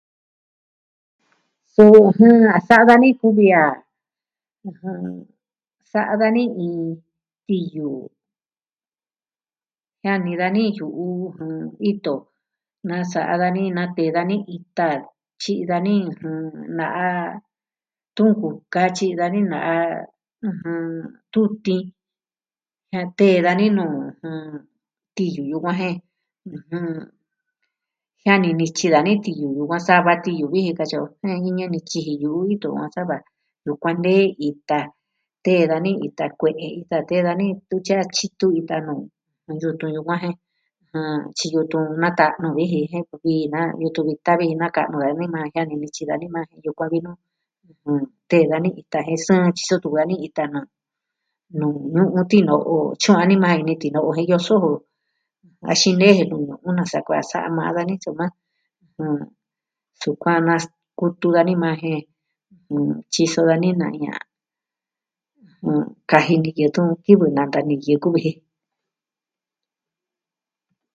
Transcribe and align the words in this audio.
Suu, 1.73 1.95
jɨn, 2.17 2.35
a 2.57 2.59
sa'a 2.67 2.83
dani 2.89 3.09
kuvi 3.19 3.47
a, 3.63 3.65
ɨjɨn... 4.67 4.97
sa'a 5.91 6.13
dani 6.21 6.43
iin 6.65 6.87
tiyu 7.47 7.89
jiani 10.01 10.31
dani 10.41 10.63
yu'u 10.77 11.05
luu 11.37 11.69
ito. 11.91 12.15
nasa'a 12.87 13.33
dani 13.41 13.63
na 13.77 13.83
tee 13.95 14.11
dani 14.17 14.35
ita. 14.55 14.89
Tyi'i 15.41 15.63
dani 15.71 15.93
uu... 16.25 16.59
na'a 16.77 17.07
tuku 18.15 18.49
katyi 18.73 19.07
dani 19.19 19.39
na'a, 19.51 19.75
ɨjɨn... 20.47 20.85
tutii. 21.33 21.85
Natee 22.93 23.37
dani 23.45 23.65
nuu 23.77 23.93
ɨjɨn... 24.07 24.43
tiyu 25.15 25.41
yukuan 25.51 25.75
jen 25.79 25.97
ɨjɨn 26.57 26.85
jiani 28.23 28.49
nityi 28.59 28.87
dani 28.95 29.11
tiyu 29.23 29.47
yukuan 29.57 29.81
sava 29.87 30.13
tiyu 30.23 30.45
viji 30.53 30.73
katyi 30.79 30.97
o. 31.03 31.07
Jiani 31.21 31.49
ñani 31.57 31.79
tyiji 31.89 32.13
yuu 32.23 32.39
ito 32.53 32.69
a 32.83 32.85
sava 32.95 33.15
yukuan 33.65 33.95
nee 34.03 34.25
ita. 34.47 34.79
Tee 35.45 35.63
dani 35.71 35.91
ita 36.05 36.25
kue'e. 36.39 36.67
Ita 36.81 36.97
tee 37.09 37.21
dani 37.27 37.45
ntu 37.57 37.75
tyatyitu 37.85 38.47
ita 38.59 38.75
nuu. 38.87 39.01
A 39.49 39.51
yutun 39.61 39.91
yukuan 39.95 40.19
je... 40.23 40.29
jɨn 40.93 41.19
tyi 41.37 41.47
yutun 41.55 41.85
maa 42.01 42.13
ta'nu 42.17 42.47
viji 42.57 42.79
jin 42.89 42.99
a 43.01 43.01
nkuvi 43.05 43.33
naa 43.53 43.67
yutun 43.81 44.03
vi 44.07 44.13
ta'vi 44.25 44.45
na 44.61 44.67
ka'nu 44.75 44.97
anima 45.07 45.39
jiani 45.53 45.73
nityi 45.81 46.03
da 46.07 46.13
anima 46.17 46.39
yukuan 46.65 46.89
vi 46.93 46.99
nuu... 47.05 47.17
ɨjɨn... 47.69 47.99
tee 48.29 48.43
dani 48.51 48.69
ita 48.81 48.97
jen 49.07 49.19
sɨɨn 49.25 49.49
tyiso 49.55 49.75
tun 49.81 49.91
va 49.97 50.03
ni 50.09 50.15
ita 50.27 50.43
nuu... 50.53 50.65
nuu 51.59 51.75
ñu'un 51.93 52.25
tino'o 52.31 52.73
tyi 53.01 53.11
anima 53.23 53.47
ini 53.61 53.73
tino'o 53.83 54.09
jen 54.17 54.27
yoso 54.31 54.55
jo. 54.63 54.71
Va 55.65 55.71
xine'e 55.81 56.09
je 56.17 56.23
nuu 56.31 56.43
una 56.69 56.83
sa 56.91 56.99
kua'an 57.05 57.27
sama 57.31 57.63
dani 57.75 57.93
soma... 58.03 58.25
jɨn... 58.97 59.21
sukuan 60.01 60.39
naskutu 60.47 61.27
anima 61.41 61.69
jen, 61.81 62.01
tyiso 63.11 63.41
dani 63.49 63.69
na 63.79 63.87
ya... 64.03 64.13
jɨn... 65.63 65.81
kaji 66.09 66.35
niyo 66.43 66.67
tun 66.75 66.87
kivɨ 67.03 67.25
nanta 67.37 67.59
niyɨ 67.67 67.95
kuvi 68.05 68.21
ji. 68.27 68.33